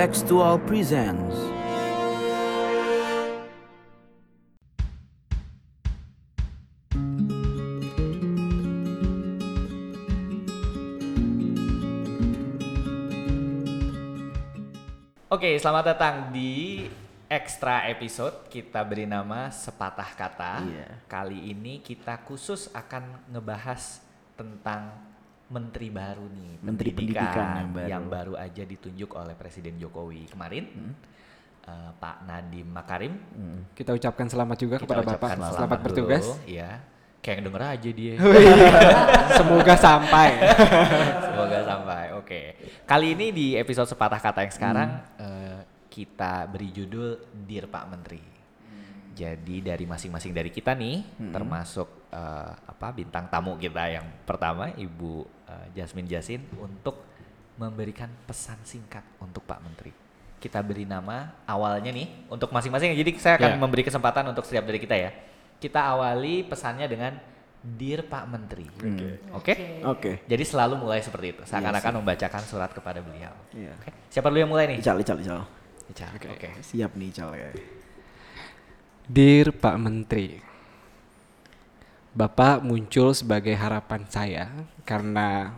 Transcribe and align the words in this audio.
Textual 0.00 0.56
presents 0.64 1.36
Oke, 15.28 15.60
selamat 15.60 15.84
datang 15.92 16.32
di 16.32 16.88
extra 17.28 17.84
episode 17.84 18.48
kita 18.48 18.80
beri 18.80 19.04
nama 19.04 19.52
Sepatah 19.52 20.16
Kata. 20.16 20.64
Iya. 20.64 21.04
Kali 21.12 21.52
ini 21.52 21.84
kita 21.84 22.24
khusus 22.24 22.72
akan 22.72 23.28
ngebahas 23.28 24.00
tentang 24.32 24.96
menteri 25.50 25.90
baru 25.90 26.26
nih, 26.30 26.52
Menteri 26.62 26.90
Pendidikan 26.94 27.74
yang 27.74 28.06
baru. 28.06 28.38
Hmm. 28.38 28.44
aja 28.46 28.62
ditunjuk 28.62 29.18
oleh 29.18 29.34
Presiden 29.34 29.76
Jokowi 29.82 30.30
kemarin. 30.30 30.64
Eh, 31.60 31.90
Pak 31.98 32.24
Nadiem 32.24 32.66
Makarim. 32.70 33.14
Kita 33.76 33.92
ucapkan 33.92 34.26
selamat 34.30 34.56
juga 34.56 34.76
Kita 34.80 34.86
kepada 34.88 35.02
Bapak. 35.04 35.30
Selamat, 35.52 35.78
bertugas. 35.84 36.24
dulu, 36.24 36.38
Iya. 36.48 36.70
Kayak 37.20 37.36
yang 37.36 37.44
denger 37.52 37.62
aja 37.68 37.90
dia. 37.92 38.14
Semoga 39.38 39.74
sampai. 39.76 40.28
Semoga 41.28 41.58
sampai. 41.68 42.04
Oke. 42.16 42.40
Kali 42.88 43.12
ini 43.12 43.28
di 43.28 43.46
episode 43.60 43.84
sepatah 43.92 44.16
kata 44.16 44.40
yang 44.40 44.54
sekarang 44.56 44.88
eh, 45.20 45.60
kita 45.92 46.48
beri 46.48 46.72
judul 46.72 47.20
Dear 47.44 47.68
Pak 47.68 47.84
Menteri. 47.92 48.24
Jadi 49.12 49.60
dari 49.60 49.84
masing-masing 49.84 50.32
dari 50.32 50.48
kita 50.48 50.72
nih, 50.72 51.28
termasuk 51.28 51.99
eh, 52.10 52.52
apa 52.54 52.86
bintang 52.90 53.30
tamu 53.30 53.54
kita 53.54 53.86
yang 53.86 54.06
pertama 54.26 54.70
Ibu 54.70 55.12
eh, 55.46 55.66
Jasmine 55.74 56.10
Jasin 56.10 56.42
untuk 56.58 57.06
memberikan 57.56 58.08
pesan 58.24 58.56
singkat 58.64 59.04
untuk 59.20 59.44
Pak 59.44 59.60
Menteri. 59.60 59.92
Kita 60.40 60.64
beri 60.64 60.88
nama 60.88 61.36
awalnya 61.44 61.92
nih 61.92 62.26
untuk 62.32 62.48
masing-masing. 62.48 62.96
Jadi 62.96 63.20
saya 63.20 63.36
akan 63.36 63.50
Ya. 63.54 63.60
memberi 63.60 63.84
kesempatan 63.84 64.24
untuk 64.32 64.48
setiap 64.48 64.64
dari 64.64 64.80
kita 64.80 64.96
ya. 64.96 65.12
Kita 65.60 65.92
awali 65.92 66.40
pesannya 66.40 66.88
dengan 66.88 67.12
Dear 67.60 68.08
Pak 68.08 68.24
Menteri. 68.24 68.64
Oke? 69.36 69.84
Oke. 69.84 70.24
Jadi 70.24 70.44
selalu 70.48 70.80
mulai 70.80 71.04
seperti 71.04 71.36
itu. 71.36 71.42
Seakan-akan 71.44 72.00
membacakan 72.00 72.40
surat 72.40 72.72
kepada 72.72 73.04
beliau. 73.04 73.36
Iya. 73.52 73.76
Oke. 73.76 73.92
Siapa 74.08 74.32
dulu 74.32 74.40
yang 74.40 74.48
mulai 74.48 74.64
nih? 74.72 74.80
Ical, 74.80 74.96
Ical, 74.96 75.20
Ical. 75.20 75.44
Ica. 75.92 76.08
Oke. 76.16 76.48
Siap 76.64 76.96
nih 76.96 77.12
Ical 77.12 77.36
ya. 77.36 77.52
Dear 79.04 79.52
Pak 79.52 79.76
Menteri, 79.76 80.40
Bapak 82.10 82.58
muncul 82.66 83.14
sebagai 83.14 83.54
harapan 83.54 84.02
saya 84.10 84.50
karena 84.82 85.54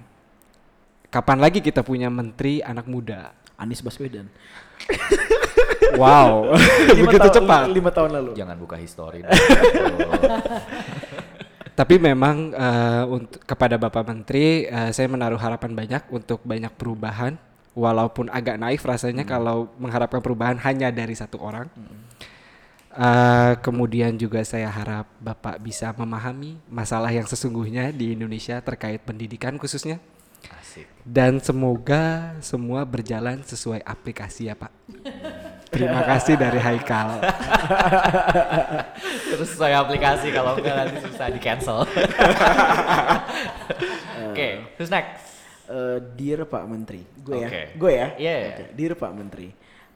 kapan 1.09 1.39
lagi 1.41 1.65
kita 1.65 1.81
punya 1.81 2.13
menteri 2.13 2.61
anak 2.61 2.85
muda? 2.85 3.33
Anies 3.57 3.81
Baswedan. 3.81 4.29
Wow, 5.93 6.57
begitu 7.05 7.21
tahun- 7.21 7.37
cepat. 7.37 7.65
Lima 7.69 7.93
tahun 7.93 8.11
lalu. 8.17 8.31
Jangan 8.33 8.57
buka 8.57 8.81
histori. 8.81 9.21
Tapi 11.73 12.01
memang 12.01 12.49
eh, 12.53 13.05
untuk 13.13 13.45
kepada 13.45 13.77
Bapak 13.77 14.05
Menteri, 14.09 14.65
eh, 14.73 14.91
saya 14.93 15.05
menaruh 15.09 15.37
harapan 15.37 15.77
banyak 15.77 16.03
untuk 16.09 16.41
banyak 16.49 16.73
perubahan, 16.81 17.37
walaupun 17.77 18.33
agak 18.33 18.57
naif 18.57 18.81
rasanya 18.89 19.29
kalau 19.29 19.69
mengharapkan 19.77 20.25
perubahan 20.25 20.57
hanya 20.65 20.89
dari 20.89 21.13
satu 21.13 21.37
orang. 21.41 21.69
Eh, 22.93 23.53
kemudian 23.65 24.13
juga 24.21 24.45
saya 24.45 24.69
harap 24.69 25.09
Bapak 25.17 25.57
bisa 25.65 25.89
memahami 25.97 26.61
masalah 26.69 27.09
yang 27.09 27.25
sesungguhnya 27.25 27.89
di 27.89 28.13
Indonesia 28.13 28.61
terkait 28.61 29.01
pendidikan 29.01 29.57
khususnya. 29.57 29.97
Asik. 30.53 30.85
Dan 31.01 31.41
semoga 31.41 32.37
semua 32.45 32.85
berjalan 32.85 33.41
sesuai 33.41 33.81
aplikasi 33.81 34.53
ya 34.53 34.55
Pak. 34.59 34.69
Terima 35.73 36.05
kasih 36.05 36.37
dari 36.37 36.61
Haikal. 36.61 37.25
Terus 39.33 39.51
saya 39.57 39.81
aplikasi 39.81 40.29
kalau 40.29 40.61
enggak 40.61 40.77
nanti 40.85 41.01
susah 41.01 41.33
di 41.33 41.41
cancel. 41.41 41.89
Oke, 44.29 44.69
terus 44.77 44.93
next. 44.93 45.33
Eh, 45.65 45.99
Dear 46.13 46.45
Pak 46.45 46.65
Menteri. 46.69 47.01
Gue 47.25 47.41
ya. 47.41 47.49
Oke. 47.49 47.63
Gue 47.81 47.93
ya. 47.97 48.09
Iya. 48.21 48.37
Oke, 48.53 48.65
Dear 48.77 48.93
Pak 49.01 49.13
Menteri. 49.17 49.49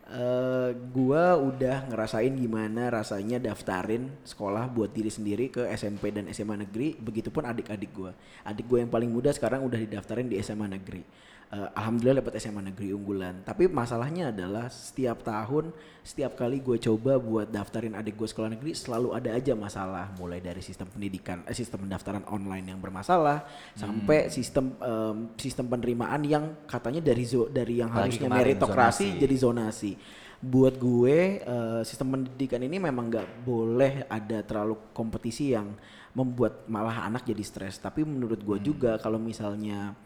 Eh, 0.07 0.71
gua 0.95 1.35
udah 1.35 1.91
ngerasain 1.91 2.31
gimana 2.31 2.95
rasanya 2.95 3.43
daftarin 3.43 4.07
sekolah 4.23 4.71
buat 4.71 4.95
diri 4.95 5.11
sendiri 5.11 5.51
ke 5.51 5.67
SMP 5.75 6.15
dan 6.15 6.31
SMA 6.31 6.55
negeri. 6.57 6.95
Begitupun 6.95 7.43
adik-adik 7.43 7.91
gua. 7.91 8.15
Adik 8.47 8.71
gue 8.71 8.79
yang 8.79 8.93
paling 8.93 9.11
muda 9.11 9.35
sekarang 9.35 9.67
udah 9.67 9.75
didaftarin 9.77 10.31
di 10.31 10.39
SMA 10.39 10.71
negeri. 10.71 11.03
Eh, 11.47 11.69
Alhamdulillah 11.75 12.23
dapat 12.23 12.39
SMA 12.39 12.59
negeri 12.61 12.91
unggulan. 12.91 13.43
Tapi 13.43 13.67
masalahnya 13.67 14.31
adalah 14.31 14.67
setiap 14.67 15.23
tahun, 15.23 15.71
setiap 16.03 16.35
kali 16.35 16.59
gue 16.59 16.75
coba 16.77 17.19
buat 17.19 17.47
daftarin 17.47 17.95
adik 17.95 18.15
gue 18.15 18.27
sekolah 18.27 18.51
negeri 18.51 18.75
selalu 18.75 19.15
ada 19.15 19.31
aja 19.31 19.55
masalah. 19.55 20.11
Mulai 20.19 20.39
dari 20.39 20.59
sistem 20.59 20.87
pendidikan, 20.87 21.47
eh, 21.47 21.55
sistem 21.55 21.83
pendaftaran 21.83 22.27
online 22.27 22.71
yang 22.71 22.79
bermasalah, 22.79 23.47
sampai 23.75 24.27
sistem 24.27 24.75
em, 24.77 25.31
sistem 25.35 25.67
penerimaan 25.67 26.23
yang 26.23 26.45
katanya 26.67 26.99
dari 27.01 27.23
zo- 27.23 27.47
dari 27.47 27.79
yang 27.79 27.91
Apalagi 27.91 28.19
harusnya 28.19 28.31
meritokrasi 28.33 29.07
zonasi. 29.07 29.19
jadi 29.19 29.37
zonasi. 29.39 29.93
Buat 30.37 30.77
gue 30.77 31.41
eh, 31.41 31.83
sistem 31.83 32.13
pendidikan 32.13 32.61
ini 32.61 32.77
memang 32.77 33.09
nggak 33.09 33.29
boleh 33.43 34.05
ada 34.07 34.45
terlalu 34.45 34.77
kompetisi 34.93 35.57
yang 35.57 35.73
membuat 36.13 36.69
malah 36.69 37.09
anak 37.09 37.25
jadi 37.25 37.41
stres. 37.41 37.81
Tapi 37.81 38.05
menurut 38.05 38.41
gue 38.45 38.59
Hmm. 38.61 38.67
juga 38.67 38.91
kalau 39.01 39.17
misalnya 39.17 39.97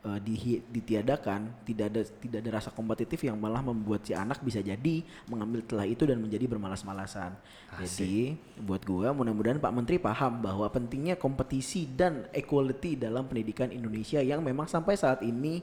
eh, 0.00 0.20
dihi- 0.22 0.64
ditiadakan 0.64 1.66
tidak 1.66 1.92
ada 1.92 2.02
tidak 2.06 2.38
ada 2.40 2.50
rasa 2.56 2.70
kompetitif 2.72 3.20
yang 3.26 3.36
malah 3.36 3.60
membuat 3.60 4.06
si 4.06 4.16
anak 4.16 4.40
bisa 4.40 4.62
jadi 4.64 5.04
mengambil 5.28 5.60
telah 5.66 5.84
itu 5.84 6.08
dan 6.08 6.22
menjadi 6.22 6.46
bermalas-malasan. 6.48 7.34
Jadi 7.76 8.38
buat 8.62 8.80
gue 8.86 9.10
mudah-mudahan 9.12 9.60
Pak 9.60 9.74
Menteri 9.74 9.98
paham 10.00 10.40
bahwa 10.40 10.70
pentingnya 10.72 11.20
kompetisi 11.20 11.84
dan 11.84 12.30
equality 12.32 12.96
dalam 12.96 13.26
pendidikan 13.28 13.68
Indonesia 13.74 14.22
yang 14.22 14.40
memang 14.40 14.70
sampai 14.70 14.96
saat 14.96 15.20
ini 15.26 15.60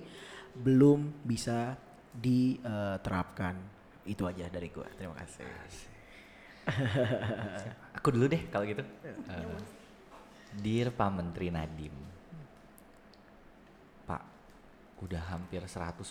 belum 0.53 1.25
bisa 1.25 1.73
diterapkan. 2.13 3.76
Itu 4.07 4.23
aja 4.23 4.47
dari 4.47 4.71
gue. 4.71 4.87
Terima 4.95 5.13
kasih. 5.19 5.43
Aku 7.99 8.07
dulu 8.15 8.31
deh 8.31 8.47
kalau 8.47 8.63
gitu. 8.63 8.83
Eh, 9.03 9.45
Dear 10.55 10.95
Pak 10.95 11.09
Menteri 11.11 11.51
Nadiem. 11.51 11.95
Pak, 14.07 14.23
udah 15.03 15.23
hampir 15.35 15.59
100% 15.59 16.07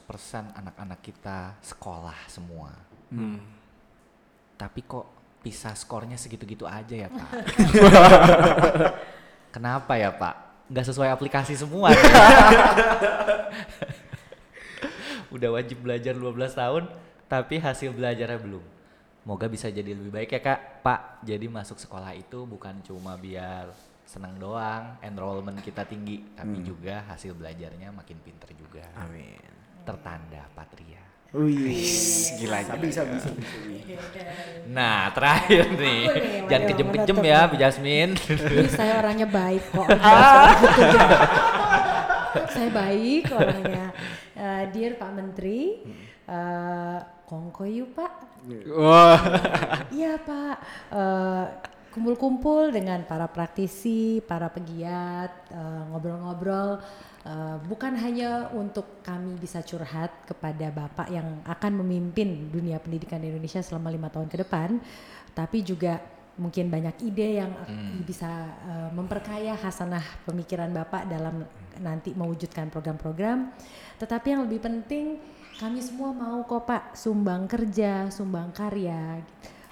anak-anak 0.52 1.00
kita 1.00 1.56
sekolah 1.64 2.28
semua. 2.28 2.70
Tapi 4.56 4.80
kok 4.84 5.06
bisa 5.46 5.70
skornya 5.78 6.18
segitu-gitu 6.18 6.66
aja 6.66 7.06
ya 7.06 7.08
Pak? 7.08 7.30
Kenapa 9.54 9.94
ya 9.94 10.10
Pak? 10.10 10.66
Nggak 10.66 10.86
sesuai 10.90 11.08
aplikasi 11.14 11.54
semua. 11.54 11.94
udah 15.36 15.50
wajib 15.54 15.84
belajar 15.86 16.16
12 16.16 16.34
tahun, 16.56 16.84
tapi 17.26 17.58
hasil 17.58 17.94
belajarnya 17.94 18.38
belum. 18.38 18.64
Moga 19.26 19.50
bisa 19.50 19.66
jadi 19.66 19.90
lebih 19.90 20.14
baik 20.14 20.38
ya 20.38 20.40
kak, 20.42 20.86
Pak. 20.86 21.26
Jadi 21.26 21.50
masuk 21.50 21.82
sekolah 21.82 22.14
itu 22.14 22.46
bukan 22.46 22.78
cuma 22.86 23.18
biar 23.18 23.74
senang 24.06 24.38
doang, 24.38 24.94
enrollment 25.02 25.58
kita 25.66 25.82
tinggi, 25.82 26.22
tapi 26.38 26.62
juga 26.62 27.02
hasil 27.10 27.34
belajarnya 27.34 27.90
makin 27.90 28.22
pinter 28.22 28.54
juga. 28.54 28.86
Amin. 28.94 29.42
Tertanda 29.82 30.46
Patria. 30.54 31.02
Wih, 31.34 31.82
gila 32.38 32.62
Bisa, 32.78 33.02
bisa, 33.02 33.04
bisa. 33.04 33.28
Nah 34.70 35.10
terakhir 35.10 35.74
nih, 35.74 36.06
nih, 36.06 36.46
jangan 36.46 36.64
kejem-kejem 36.70 37.18
ya, 37.18 37.40
nih. 37.42 37.50
Bu 37.50 37.54
Jasmine. 37.58 38.12
Ini 38.30 38.70
saya 38.70 39.02
orangnya 39.02 39.26
baik 39.26 39.64
kok. 39.74 39.90
saya 42.54 42.70
baik 42.70 43.26
orangnya. 43.34 43.90
Eh, 44.38 44.62
dear 44.70 44.94
Pak 44.96 45.10
Menteri, 45.18 45.82
eh, 46.30 46.98
kongko 47.26 47.66
yuk 47.66 47.90
Pak. 47.98 48.12
Wah, 48.70 49.18
Iya 49.90 50.16
Pak. 50.22 50.56
Eh, 50.94 51.44
kumpul-kumpul 51.90 52.70
dengan 52.70 53.02
para 53.08 53.26
praktisi, 53.26 54.22
para 54.22 54.46
pegiat, 54.46 55.50
eh, 55.50 55.82
ngobrol-ngobrol. 55.90 56.78
Eh, 57.26 57.56
bukan 57.66 57.98
hanya 57.98 58.54
untuk 58.54 59.02
kami 59.02 59.34
bisa 59.34 59.58
curhat 59.66 60.14
kepada 60.30 60.70
Bapak 60.70 61.10
yang 61.10 61.42
akan 61.42 61.82
memimpin 61.82 62.54
dunia 62.54 62.78
pendidikan 62.78 63.18
di 63.18 63.34
Indonesia 63.34 63.58
selama 63.58 63.90
lima 63.90 64.06
tahun 64.06 64.30
ke 64.30 64.46
depan, 64.46 64.78
tapi 65.34 65.66
juga 65.66 65.98
mungkin 66.36 66.68
banyak 66.68 67.00
ide 67.00 67.40
yang 67.40 67.52
bisa 68.04 68.28
eh, 68.68 68.90
memperkaya 68.92 69.56
hasanah 69.56 70.04
pemikiran 70.28 70.68
Bapak 70.72 71.08
dalam 71.08 71.44
nanti 71.80 72.12
mewujudkan 72.12 72.68
program-program. 72.68 73.52
Tetapi 73.96 74.26
yang 74.36 74.44
lebih 74.44 74.60
penting 74.60 75.16
kami 75.56 75.80
semua 75.80 76.12
mau 76.12 76.44
kok 76.44 76.68
Pak 76.68 76.82
sumbang 76.92 77.48
kerja, 77.48 78.12
sumbang 78.12 78.52
karya 78.52 79.24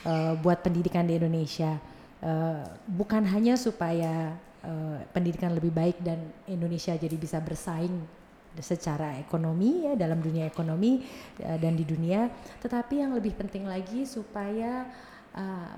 eh, 0.04 0.32
buat 0.40 0.64
pendidikan 0.64 1.04
di 1.04 1.20
Indonesia. 1.20 1.76
Eh, 2.24 2.64
bukan 2.88 3.28
hanya 3.28 3.60
supaya 3.60 4.32
eh, 4.64 4.98
pendidikan 5.12 5.52
lebih 5.52 5.72
baik 5.72 6.00
dan 6.00 6.24
Indonesia 6.48 6.96
jadi 6.96 7.16
bisa 7.20 7.36
bersaing 7.44 8.24
secara 8.54 9.18
ekonomi 9.18 9.82
ya 9.82 9.98
dalam 9.98 10.22
dunia 10.22 10.46
ekonomi 10.46 11.02
eh, 11.42 11.58
dan 11.60 11.76
di 11.76 11.84
dunia, 11.84 12.30
tetapi 12.64 13.02
yang 13.02 13.12
lebih 13.12 13.34
penting 13.36 13.66
lagi 13.66 14.06
supaya 14.08 14.88
eh, 15.34 15.74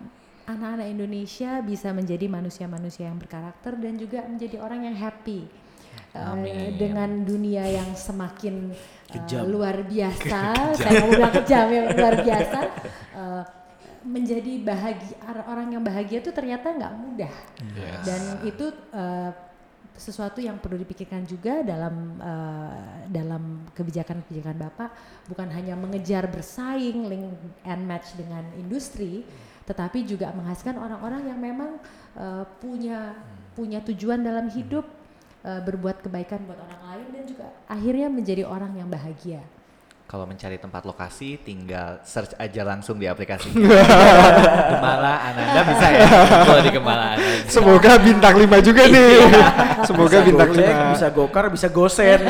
anak-anak 0.47 0.87
Indonesia 0.89 1.59
bisa 1.61 1.91
menjadi 1.91 2.27
manusia-manusia 2.31 3.11
yang 3.11 3.19
berkarakter 3.19 3.75
dan 3.77 3.99
juga 3.99 4.23
menjadi 4.27 4.57
orang 4.63 4.87
yang 4.87 4.97
happy. 4.97 5.67
Eh, 6.13 6.21
Amin. 6.21 6.77
dengan 6.77 7.11
dunia 7.25 7.65
yang 7.69 7.93
semakin 7.97 8.73
eh, 8.73 9.13
Kejam. 9.17 9.49
luar 9.49 9.85
biasa, 9.85 10.41
saya 10.81 10.93
mau 11.05 11.11
bilang 11.13 11.35
kejam 11.43 11.67
ya 11.73 11.83
luar 11.93 12.15
biasa. 12.21 12.59
eh, 13.17 13.43
menjadi 14.07 14.53
bahagia 14.63 15.19
orang 15.51 15.75
yang 15.75 15.83
bahagia 15.83 16.23
itu 16.23 16.31
ternyata 16.31 16.71
nggak 16.71 16.95
mudah 16.95 17.35
dan 18.07 18.21
itu 18.47 18.71
eh, 18.95 19.31
sesuatu 19.97 20.39
yang 20.39 20.61
perlu 20.61 20.79
dipikirkan 20.81 21.25
juga 21.25 21.65
dalam 21.65 22.21
eh, 22.21 23.11
dalam 23.11 23.67
kebijakan-kebijakan 23.73 24.57
bapak. 24.57 24.91
Bukan 25.29 25.49
hanya 25.51 25.75
mengejar 25.75 26.29
bersaing 26.31 27.09
link 27.09 27.33
and 27.65 27.83
match 27.85 28.15
dengan 28.15 28.45
industri 28.57 29.27
tetapi 29.67 30.07
juga 30.07 30.31
menghasilkan 30.31 30.79
orang-orang 30.79 31.27
yang 31.27 31.39
memang 31.43 31.83
eh, 32.15 32.45
punya 32.63 33.19
punya 33.59 33.83
tujuan 33.83 34.23
dalam 34.23 34.47
hidup 34.49 34.87
eh, 35.43 35.61
berbuat 35.61 36.07
kebaikan 36.07 36.47
buat 36.47 36.57
orang 36.57 36.83
lain 36.95 37.07
dan 37.13 37.25
juga 37.27 37.47
akhirnya 37.67 38.09
menjadi 38.09 38.47
orang 38.47 38.73
yang 38.79 38.87
bahagia 38.87 39.43
Kalau 40.07 40.23
mencari 40.23 40.55
tempat 40.55 40.87
lokasi 40.87 41.35
tinggal 41.43 41.99
search 42.07 42.39
aja 42.39 42.63
langsung 42.63 42.95
di 42.95 43.11
aplikasi. 43.11 43.51
Gemala 44.71 45.19
Ananda 45.19 45.61
bisa 45.67 45.87
ya. 45.91 46.07
Kalau 46.47 46.63
di 46.63 46.71
Gemala 46.71 47.19
Ananda. 47.19 47.51
Semoga 47.51 47.93
bintang 47.99 48.35
5 48.39 48.47
juga 48.63 48.83
nih. 48.87 49.15
Semoga 49.83 50.17
bisa 50.23 50.27
bintang 50.31 50.49
Gojek, 50.55 50.75
5. 50.79 50.95
bisa 50.95 51.07
Gokar, 51.11 51.45
bisa 51.51 51.67
Gosen. 51.75 52.21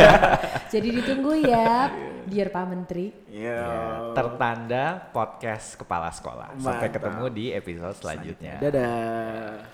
jadi 0.74 0.88
ditunggu 0.90 1.38
ya 1.46 1.86
Dear 2.26 2.50
Pak 2.50 2.64
Menteri 2.66 3.14
Iya. 3.34 3.62
Tertanda 4.14 5.10
podcast 5.10 5.74
kepala 5.74 6.10
sekolah. 6.14 6.54
Sampai 6.58 6.86
Mantap. 6.90 6.94
ketemu 6.98 7.24
di 7.34 7.46
episode 7.50 7.94
selanjutnya. 7.98 8.54
Dadah. 8.62 9.70